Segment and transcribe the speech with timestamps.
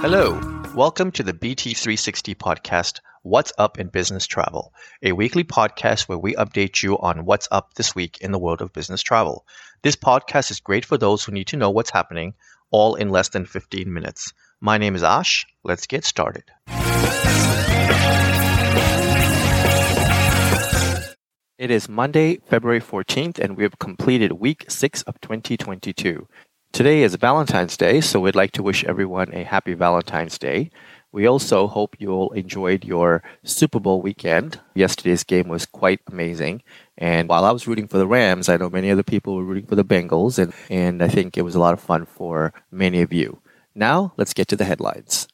[0.00, 0.40] Hello,
[0.74, 6.34] welcome to the BT360 podcast, What's Up in Business Travel, a weekly podcast where we
[6.36, 9.44] update you on what's up this week in the world of business travel.
[9.82, 12.32] This podcast is great for those who need to know what's happening,
[12.70, 14.32] all in less than 15 minutes.
[14.58, 15.46] My name is Ash.
[15.64, 16.44] Let's get started.
[21.58, 26.26] It is Monday, February 14th, and we have completed week six of 2022.
[26.72, 30.70] Today is Valentine's Day, so we'd like to wish everyone a happy Valentine's Day.
[31.10, 34.60] We also hope you all enjoyed your Super Bowl weekend.
[34.74, 36.62] Yesterday's game was quite amazing.
[36.96, 39.66] And while I was rooting for the Rams, I know many other people were rooting
[39.66, 43.02] for the Bengals, and, and I think it was a lot of fun for many
[43.02, 43.42] of you.
[43.74, 45.26] Now, let's get to the headlines.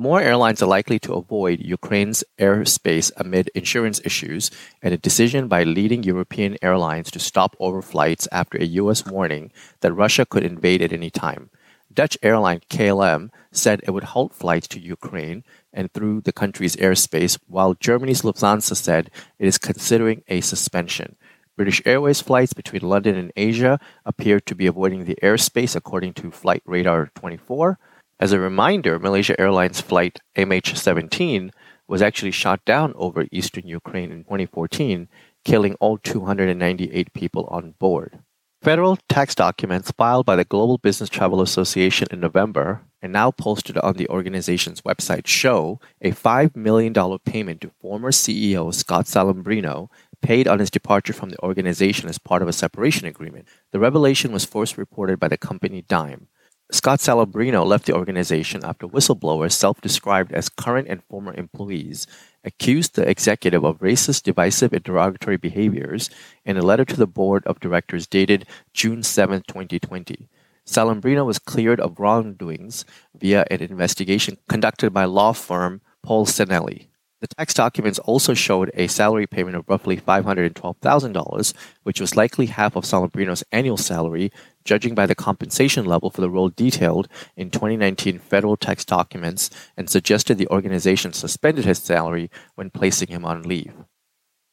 [0.00, 5.62] More airlines are likely to avoid Ukraine's airspace amid insurance issues, and a decision by
[5.62, 9.04] leading European airlines to stop overflights after a U.S.
[9.04, 11.50] warning that Russia could invade at any time.
[11.92, 17.38] Dutch airline KLM said it would halt flights to Ukraine and through the country's airspace,
[17.46, 21.16] while Germany's Lufthansa said it is considering a suspension.
[21.58, 26.30] British Airways flights between London and Asia appear to be avoiding the airspace according to
[26.30, 27.78] Flight Radar 24.
[28.20, 31.52] As a reminder, Malaysia Airlines flight MH17
[31.88, 35.08] was actually shot down over eastern Ukraine in 2014,
[35.42, 38.18] killing all 298 people on board.
[38.60, 43.78] Federal tax documents filed by the Global Business Travel Association in November and now posted
[43.78, 49.88] on the organization's website show a $5 million payment to former CEO Scott Solombrino
[50.20, 53.48] paid on his departure from the organization as part of a separation agreement.
[53.72, 56.28] The revelation was first reported by the company Dime.
[56.72, 62.06] Scott Solombrino left the organization after whistleblowers, self described as current and former employees,
[62.44, 66.10] accused the executive of racist, divisive, and derogatory behaviors
[66.44, 70.28] in a letter to the board of directors dated June 7, 2020.
[70.64, 72.84] Solombrino was cleared of wrongdoings
[73.16, 76.86] via an investigation conducted by law firm Paul Sanelli.
[77.20, 82.76] The tax documents also showed a salary payment of roughly $512,000, which was likely half
[82.76, 84.32] of Solombrino's annual salary,
[84.64, 89.88] judging by the compensation level for the role detailed in 2019 federal tax documents, and
[89.88, 93.72] suggested the organization suspended his salary when placing him on leave.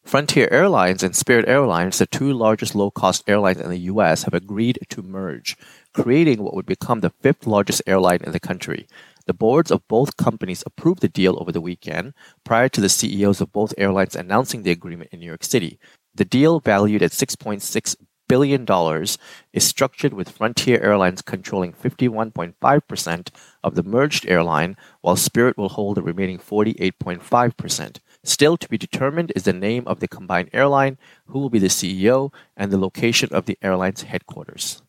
[0.07, 4.33] Frontier Airlines and Spirit Airlines, the two largest low cost airlines in the US, have
[4.33, 5.57] agreed to merge,
[5.93, 8.87] creating what would become the fifth largest airline in the country.
[9.25, 12.13] The boards of both companies approved the deal over the weekend
[12.45, 15.77] prior to the CEOs of both airlines announcing the agreement in New York City.
[16.15, 19.17] The deal, valued at $6.6 billion, dollars
[19.53, 23.29] is structured with Frontier Airlines controlling 51.5%
[23.63, 27.99] of the merged airline, while Spirit will hold the remaining 48.5%.
[28.23, 31.67] Still to be determined is the name of the combined airline, who will be the
[31.67, 34.81] CEO, and the location of the airline's headquarters.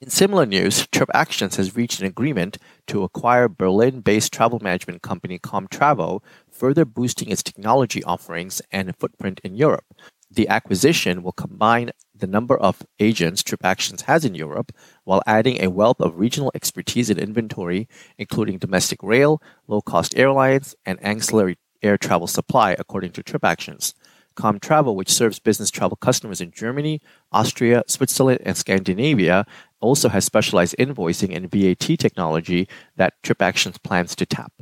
[0.00, 2.56] In similar news, TripActions has reached an agreement
[2.86, 6.22] to acquire Berlin-based travel management company Comtravo,
[6.52, 9.86] further boosting its technology offerings and footprint in Europe.
[10.30, 14.72] The acquisition will combine the number of agents TripActions has in Europe
[15.04, 20.98] while adding a wealth of regional expertise and inventory, including domestic rail, low-cost airlines, and
[21.02, 23.94] ancillary air travel supply, according to TripActions.
[24.36, 27.00] Comtravo, which serves business travel customers in Germany,
[27.32, 29.44] Austria, Switzerland, and Scandinavia,
[29.80, 34.52] also has specialized invoicing and VAT technology that TripActions plans to tap.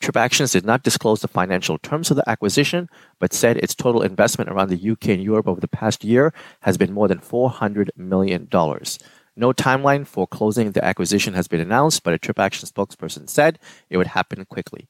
[0.00, 4.50] TripActions did not disclose the financial terms of the acquisition, but said its total investment
[4.50, 8.48] around the UK and Europe over the past year has been more than $400 million.
[9.38, 13.58] No timeline for closing the acquisition has been announced, but a TripActions spokesperson said
[13.90, 14.88] it would happen quickly.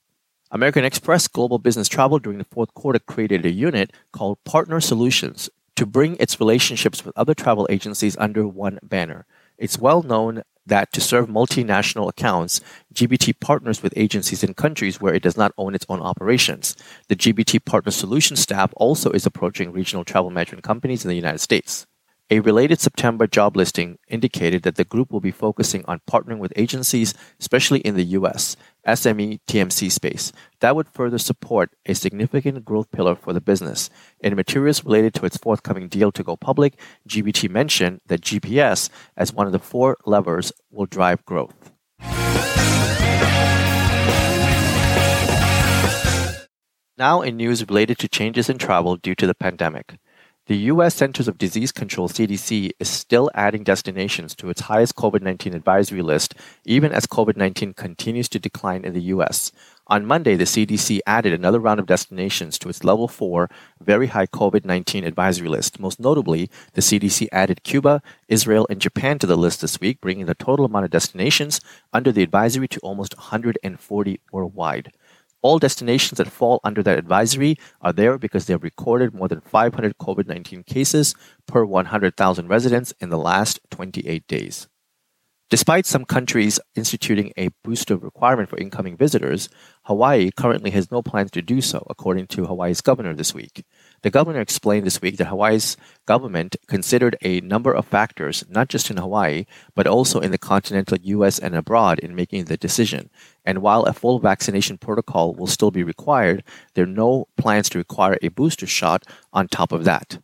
[0.50, 5.50] American Express Global Business Travel during the fourth quarter created a unit called Partner Solutions
[5.74, 9.26] to bring its relationships with other travel agencies under one banner.
[9.58, 12.60] It's well known that to serve multinational accounts,
[12.92, 16.76] GBT partners with agencies in countries where it does not own its own operations.
[17.08, 21.40] The GBT Partner Solutions staff also is approaching regional travel management companies in the United
[21.40, 21.86] States.
[22.28, 26.52] A related September job listing indicated that the group will be focusing on partnering with
[26.56, 30.32] agencies, especially in the US, SME TMC space.
[30.58, 33.90] That would further support a significant growth pillar for the business.
[34.18, 36.76] In materials related to its forthcoming deal to go public,
[37.08, 41.70] GBT mentioned that GPS, as one of the four levers, will drive growth.
[46.98, 49.98] Now, in news related to changes in travel due to the pandemic.
[50.46, 50.94] The U.S.
[50.94, 56.02] Centers of Disease Control CDC is still adding destinations to its highest COVID 19 advisory
[56.02, 59.50] list, even as COVID 19 continues to decline in the U.S.
[59.88, 63.50] On Monday, the CDC added another round of destinations to its level 4
[63.80, 65.80] very high COVID 19 advisory list.
[65.80, 70.26] Most notably, the CDC added Cuba, Israel, and Japan to the list this week, bringing
[70.26, 71.60] the total amount of destinations
[71.92, 74.92] under the advisory to almost 140 worldwide.
[75.46, 79.40] All destinations that fall under that advisory are there because they have recorded more than
[79.40, 81.14] 500 COVID 19 cases
[81.46, 84.66] per 100,000 residents in the last 28 days.
[85.48, 89.48] Despite some countries instituting a booster requirement for incoming visitors,
[89.84, 93.64] Hawaii currently has no plans to do so, according to Hawaii's governor this week.
[94.02, 95.76] The governor explained this week that Hawaii's
[96.06, 100.98] government considered a number of factors, not just in Hawaii, but also in the continental
[101.00, 101.38] U.S.
[101.38, 103.10] and abroad, in making the decision.
[103.44, 106.44] And while a full vaccination protocol will still be required,
[106.74, 110.18] there are no plans to require a booster shot on top of that.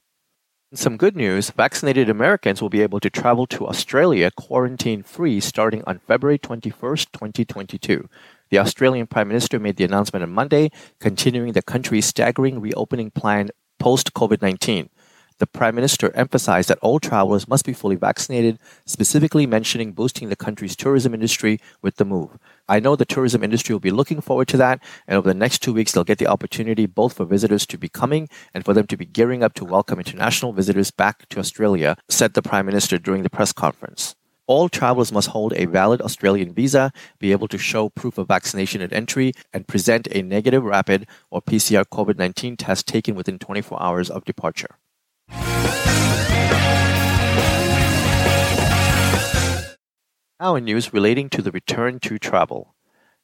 [0.75, 5.85] Some good news vaccinated Americans will be able to travel to Australia quarantine free starting
[5.87, 8.09] on February 21st, 2022.
[8.53, 10.71] The Australian Prime Minister made the announcement on Monday,
[11.01, 14.91] continuing the country's staggering reopening plan post COVID 19.
[15.39, 20.37] The Prime Minister emphasized that all travelers must be fully vaccinated, specifically mentioning boosting the
[20.37, 22.37] country's tourism industry with the move.
[22.69, 25.63] I know the tourism industry will be looking forward to that, and over the next
[25.63, 28.87] two weeks, they'll get the opportunity both for visitors to be coming and for them
[28.89, 32.99] to be gearing up to welcome international visitors back to Australia, said the Prime Minister
[32.99, 34.15] during the press conference.
[34.53, 38.83] All travelers must hold a valid Australian visa, be able to show proof of vaccination
[38.83, 43.83] at entry, and present a negative rapid or PCR COVID 19 test taken within 24
[43.83, 44.77] hours of departure.
[50.39, 52.75] Now in news relating to the return to travel.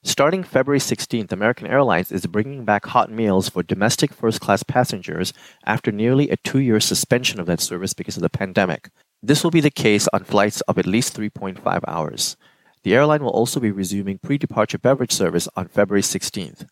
[0.03, 5.35] Starting February 16th, American Airlines is bringing back hot meals for domestic first class passengers
[5.67, 8.89] after nearly a two year suspension of that service because of the pandemic.
[9.21, 12.37] This will be the case on flights of at least 3.5 hours.
[12.85, 16.69] The airline will also be resuming pre departure beverage service on February 16th.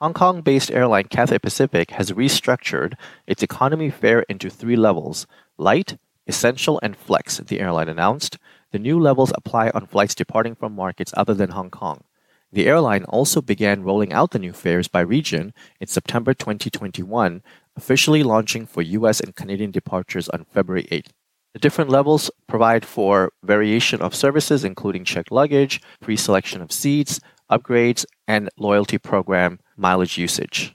[0.00, 2.94] Hong Kong based airline Cathay Pacific has restructured
[3.26, 5.26] its economy fare into three levels
[5.58, 5.96] light,
[6.28, 8.38] essential, and flex, the airline announced.
[8.70, 12.04] The new levels apply on flights departing from markets other than Hong Kong.
[12.52, 17.42] The airline also began rolling out the new fares by region in September 2021,
[17.76, 21.10] officially launching for US and Canadian departures on February 8th.
[21.52, 27.20] The different levels provide for variation of services, including checked luggage, pre selection of seats,
[27.50, 30.74] upgrades, and loyalty program mileage usage.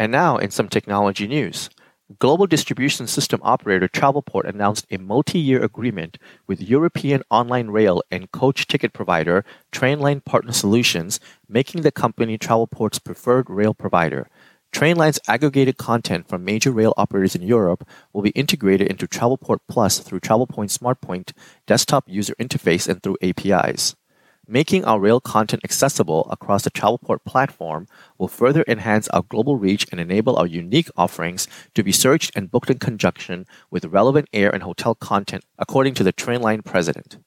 [0.00, 1.68] And now, in some technology news.
[2.18, 6.16] Global distribution system operator Travelport announced a multi year agreement
[6.46, 11.20] with European online rail and coach ticket provider Trainline Partner Solutions,
[11.50, 14.26] making the company Travelport's preferred rail provider.
[14.72, 19.98] Trainline's aggregated content from major rail operators in Europe will be integrated into Travelport Plus
[19.98, 21.32] through Travelport SmartPoint
[21.66, 23.96] desktop user interface and through APIs.
[24.50, 27.86] Making our rail content accessible across the Travelport platform
[28.16, 32.50] will further enhance our global reach and enable our unique offerings to be searched and
[32.50, 37.18] booked in conjunction with relevant air and hotel content, according to the Trainline president.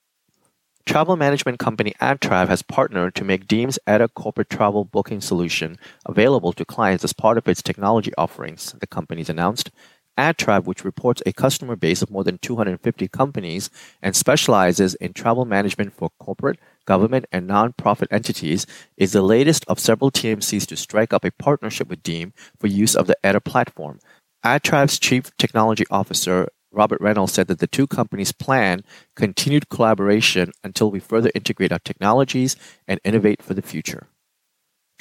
[0.85, 6.53] Travel management company AdTrav has partnered to make Deem's Etta corporate travel booking solution available
[6.53, 9.71] to clients as part of its technology offerings, the companies announced.
[10.17, 13.69] AdTrav, which reports a customer base of more than 250 companies
[14.01, 18.65] and specializes in travel management for corporate, government, and nonprofit entities,
[18.97, 22.95] is the latest of several TMCs to strike up a partnership with Deem for use
[22.95, 23.99] of the Etta platform.
[24.43, 28.83] AdTrav's chief technology officer, Robert Reynolds, said that the two companies plan
[29.15, 32.55] continued collaboration until we further integrate our technologies
[32.87, 34.07] and innovate for the future.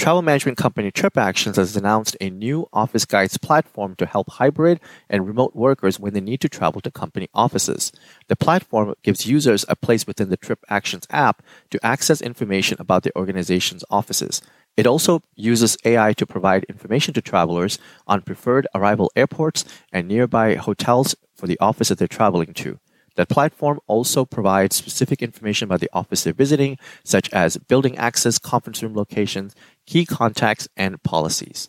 [0.01, 5.27] Travel management company TripActions has announced a new office guides platform to help hybrid and
[5.27, 7.93] remote workers when they need to travel to company offices.
[8.29, 13.15] The platform gives users a place within the TripActions app to access information about the
[13.15, 14.41] organization's offices.
[14.81, 20.55] It also uses AI to provide information to travelers on preferred arrival airports and nearby
[20.55, 22.79] hotels for the office that they're traveling to.
[23.17, 28.39] That platform also provides specific information about the office they're visiting, such as building access,
[28.39, 31.69] conference room locations, key contacts, and policies.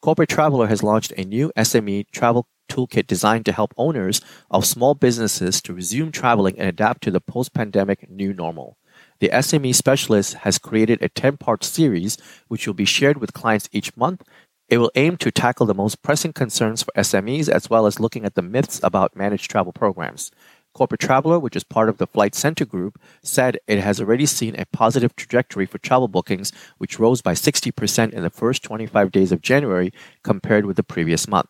[0.00, 4.96] Corporate Traveler has launched a new SME travel toolkit designed to help owners of small
[4.96, 8.76] businesses to resume traveling and adapt to the post pandemic new normal.
[9.20, 13.68] The SME specialist has created a 10 part series which will be shared with clients
[13.72, 14.22] each month.
[14.68, 18.24] It will aim to tackle the most pressing concerns for SMEs as well as looking
[18.24, 20.30] at the myths about managed travel programs.
[20.72, 24.54] Corporate Traveler, which is part of the Flight Centre Group, said it has already seen
[24.54, 29.32] a positive trajectory for travel bookings, which rose by 60% in the first 25 days
[29.32, 31.48] of January compared with the previous month.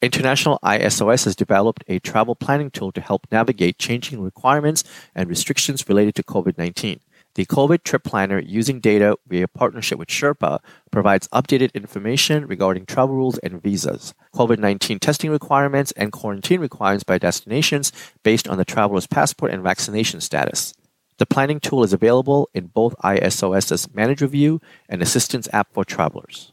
[0.00, 5.88] International ISOS has developed a travel planning tool to help navigate changing requirements and restrictions
[5.88, 7.00] related to COVID 19.
[7.34, 10.60] The COVID Trip Planner, using data via partnership with Sherpa,
[10.92, 17.02] provides updated information regarding travel rules and visas, COVID 19 testing requirements, and quarantine requirements
[17.02, 17.90] by destinations
[18.22, 20.74] based on the traveler's passport and vaccination status.
[21.16, 26.52] The planning tool is available in both ISOS's Manager Review and Assistance app for travelers.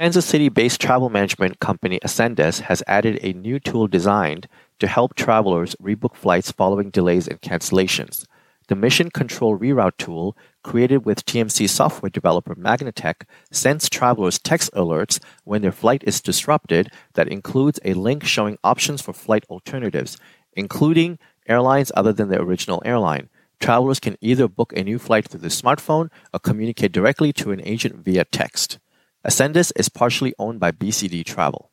[0.00, 4.46] Kansas City based travel management company Acendas has added a new tool designed
[4.78, 8.24] to help travelers rebook flights following delays and cancellations.
[8.68, 15.18] The Mission Control Reroute tool, created with TMC software developer Magnatech, sends travelers text alerts
[15.42, 20.16] when their flight is disrupted that includes a link showing options for flight alternatives,
[20.52, 23.30] including airlines other than the original airline.
[23.58, 27.60] Travelers can either book a new flight through the smartphone or communicate directly to an
[27.64, 28.78] agent via text.
[29.26, 31.72] Acendas is partially owned by BCD Travel.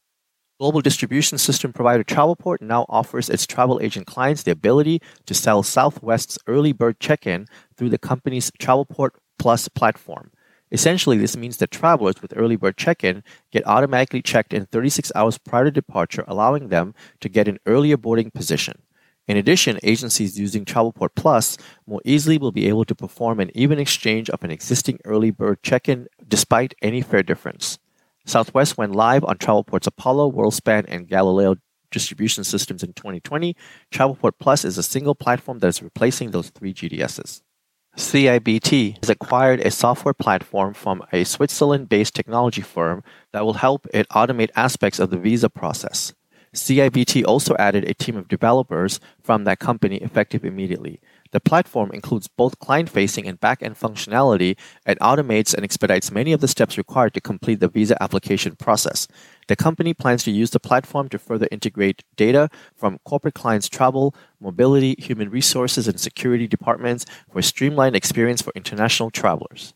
[0.59, 5.61] Global distribution system provider Travelport now offers its travel agent clients the ability to sell
[5.61, 7.45] Southwest's early bird check in
[7.77, 10.31] through the company's Travelport Plus platform.
[10.71, 15.11] Essentially, this means that travelers with early bird check in get automatically checked in 36
[15.13, 18.81] hours prior to departure, allowing them to get an earlier boarding position.
[19.27, 23.79] In addition, agencies using Travelport Plus more easily will be able to perform an even
[23.79, 27.79] exchange of an existing early bird check in despite any fare difference.
[28.25, 31.55] Southwest went live on Travelport's Apollo, WorldSpan, and Galileo
[31.91, 33.55] distribution systems in 2020.
[33.91, 37.41] Travelport Plus is a single platform that is replacing those three GDSs.
[37.95, 43.87] CIBT has acquired a software platform from a Switzerland based technology firm that will help
[43.93, 46.13] it automate aspects of the visa process.
[46.55, 50.99] CIBT also added a team of developers from that company effective immediately.
[51.31, 56.31] The platform includes both client facing and back end functionality and automates and expedites many
[56.31, 59.07] of the steps required to complete the visa application process.
[59.47, 64.15] The company plans to use the platform to further integrate data from corporate clients' travel,
[64.39, 69.73] mobility, human resources, and security departments for a streamlined experience for international travelers.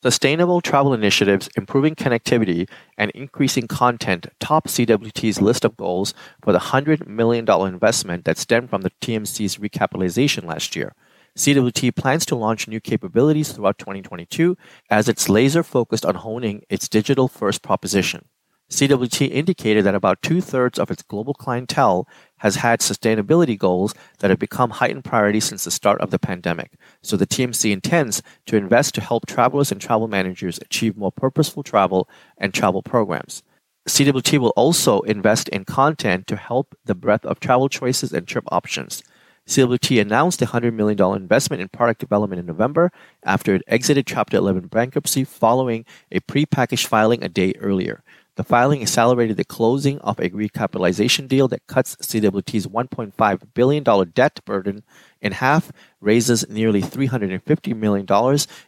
[0.00, 6.60] Sustainable travel initiatives, improving connectivity, and increasing content top CWT's list of goals for the
[6.60, 10.94] $100 million investment that stemmed from the TMC's recapitalization last year.
[11.36, 14.56] CWT plans to launch new capabilities throughout 2022
[14.88, 18.26] as it's laser focused on honing its digital first proposition.
[18.70, 22.06] CWT indicated that about two thirds of its global clientele
[22.38, 26.72] has had sustainability goals that have become heightened priority since the start of the pandemic.
[27.02, 31.62] So the TMC intends to invest to help travelers and travel managers achieve more purposeful
[31.62, 33.42] travel and travel programs.
[33.88, 38.44] CWT will also invest in content to help the breadth of travel choices and trip
[38.52, 39.02] options.
[39.46, 42.92] CWT announced a $100 million investment in product development in November
[43.24, 48.04] after it exited Chapter 11 bankruptcy following a prepackaged filing a day earlier.
[48.38, 54.40] The filing accelerated the closing of a recapitalization deal that cuts CWT's $1.5 billion debt
[54.44, 54.84] burden
[55.20, 58.06] in half, raises nearly $350 million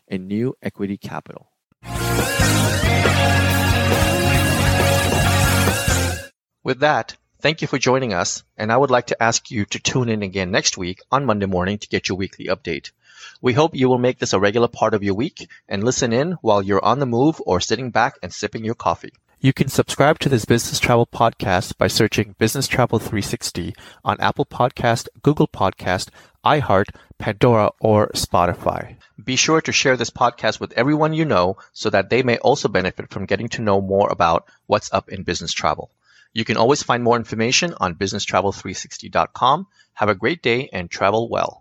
[0.08, 1.52] in new equity capital.
[6.64, 9.78] With that, thank you for joining us, and I would like to ask you to
[9.78, 12.90] tune in again next week on Monday morning to get your weekly update.
[13.40, 16.32] We hope you will make this a regular part of your week and listen in
[16.42, 19.12] while you're on the move or sitting back and sipping your coffee.
[19.42, 24.44] You can subscribe to this business travel podcast by searching Business Travel 360 on Apple
[24.44, 26.10] Podcast, Google Podcast,
[26.44, 28.96] iHeart, Pandora, or Spotify.
[29.24, 32.68] Be sure to share this podcast with everyone you know so that they may also
[32.68, 35.90] benefit from getting to know more about what's up in business travel.
[36.34, 39.66] You can always find more information on businesstravel360.com.
[39.94, 41.59] Have a great day and travel well.